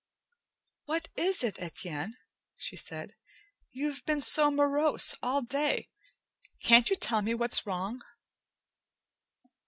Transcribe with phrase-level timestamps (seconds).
[0.85, 2.17] "What is it, Etienne?"
[2.57, 3.13] she said.
[3.71, 5.91] "You've been so morose all day.
[6.63, 8.01] Can't you tell me what's wrong?"